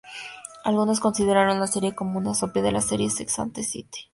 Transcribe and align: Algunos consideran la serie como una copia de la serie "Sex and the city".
Algunos 0.63 0.99
consideran 0.99 1.59
la 1.59 1.67
serie 1.67 1.93
como 1.93 2.17
una 2.17 2.33
copia 2.33 2.63
de 2.63 2.71
la 2.71 2.81
serie 2.81 3.07
"Sex 3.11 3.37
and 3.37 3.53
the 3.53 3.61
city". 3.61 4.09